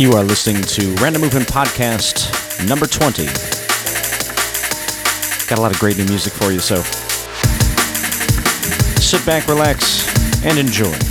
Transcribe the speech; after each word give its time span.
You 0.00 0.14
are 0.14 0.24
listening 0.24 0.62
to 0.62 0.94
Random 0.94 1.20
Movement 1.20 1.46
Podcast 1.46 2.66
number 2.66 2.86
20. 2.86 3.26
Got 5.46 5.58
a 5.58 5.60
lot 5.60 5.74
of 5.74 5.78
great 5.78 5.98
new 5.98 6.06
music 6.06 6.32
for 6.32 6.50
you, 6.50 6.58
so 6.58 6.76
sit 8.98 9.26
back, 9.26 9.46
relax, 9.46 10.42
and 10.42 10.58
enjoy. 10.58 11.09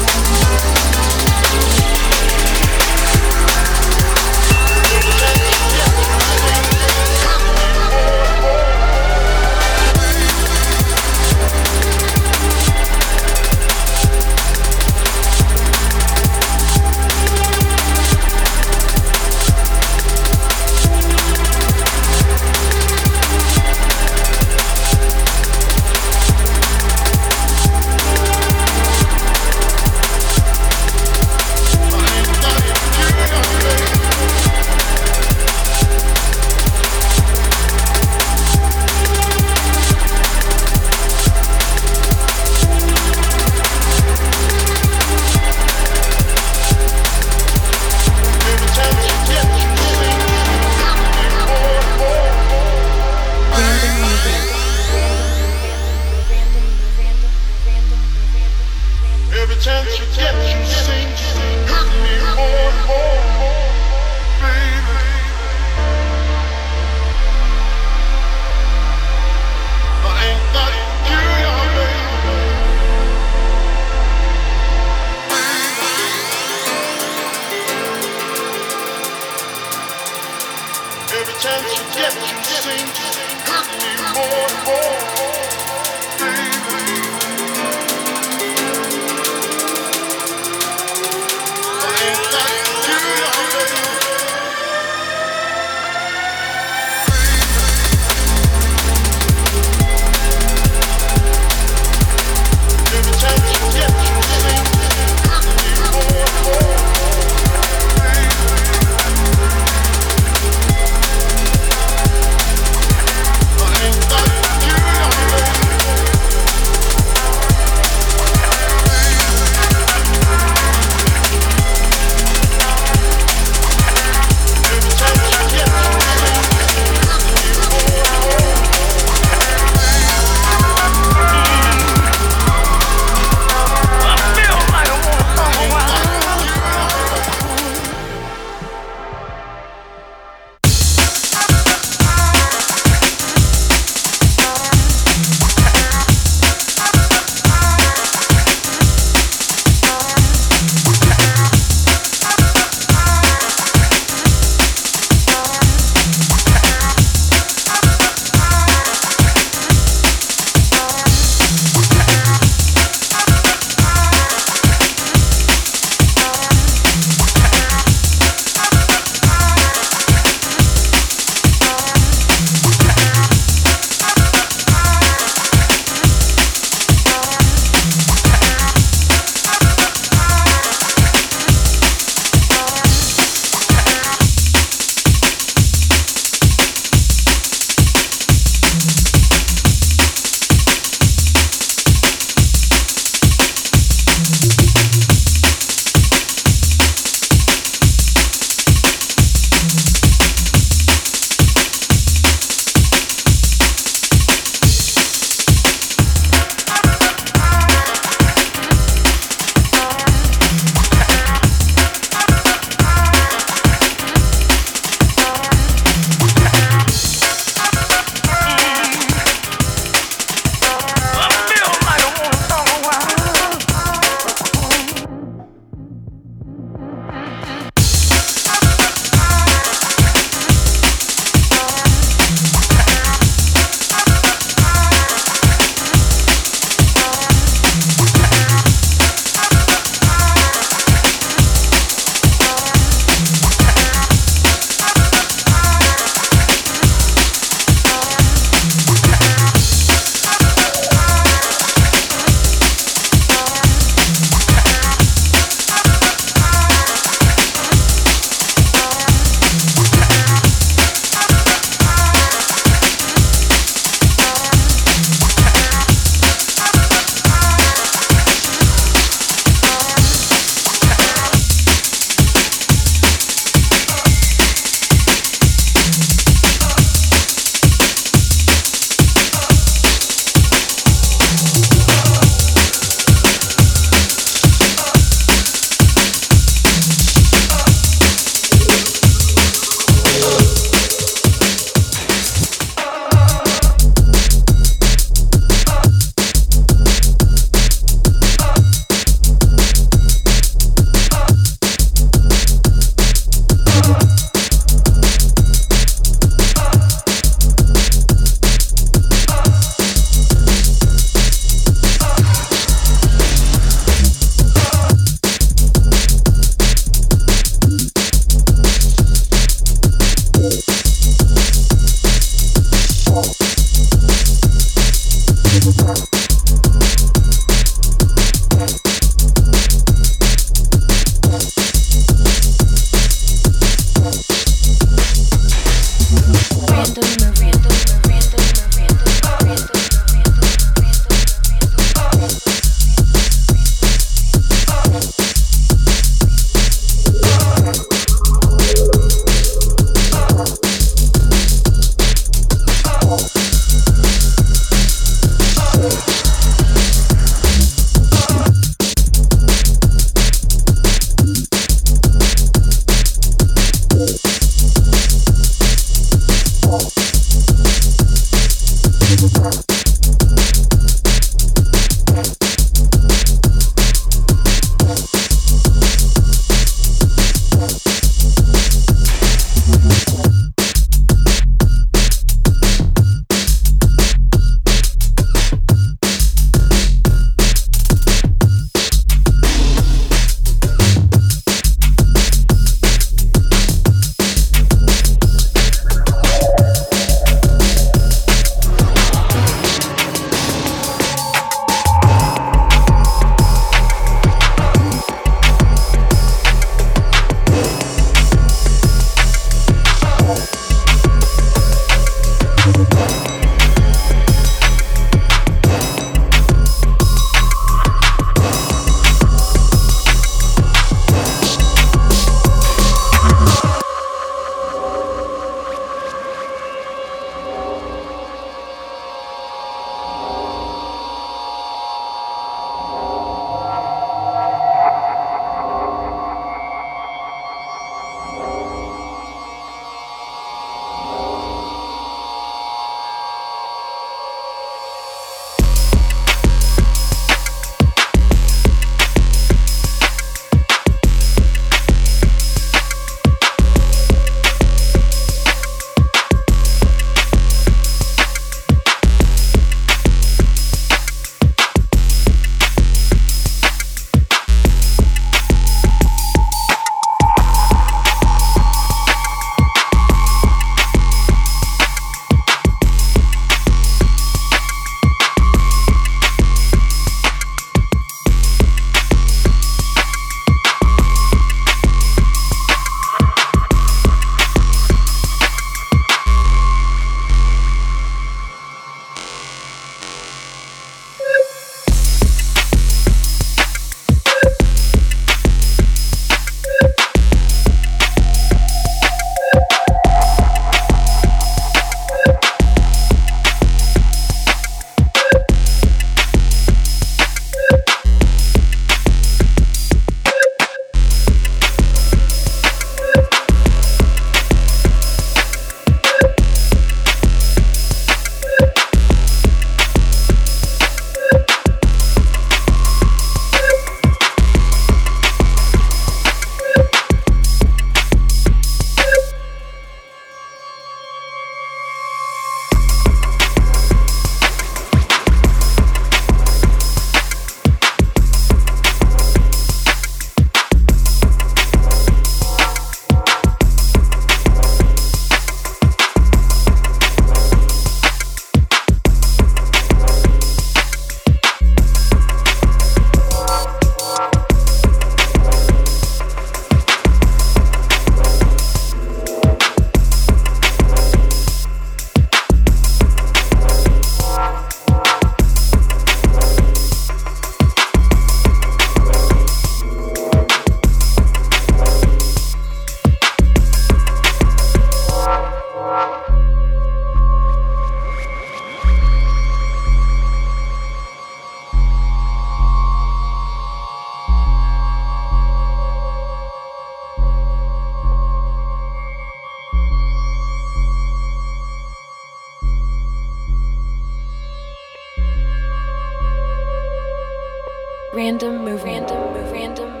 Random 598.31 598.63
move, 598.63 598.83
random 598.85 599.33
move, 599.33 599.51
random. 599.51 600.00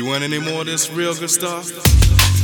You 0.00 0.06
want 0.06 0.24
any 0.24 0.38
more 0.38 0.62
of 0.62 0.66
this 0.66 0.90
real 0.90 1.14
good 1.14 1.28
stuff? 1.28 2.39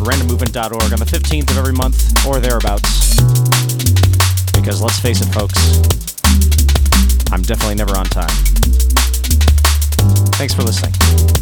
randommovement.org 0.00 0.92
on 0.92 0.98
the 0.98 1.04
15th 1.04 1.50
of 1.50 1.58
every 1.58 1.72
month 1.72 2.26
or 2.26 2.40
thereabouts. 2.40 3.16
Because 4.52 4.82
let's 4.82 4.98
face 4.98 5.20
it, 5.20 5.32
folks, 5.32 5.58
I'm 7.32 7.42
definitely 7.42 7.76
never 7.76 7.96
on 7.96 8.06
time. 8.06 8.28
Thanks 10.36 10.54
for 10.54 10.62
listening. 10.62 11.37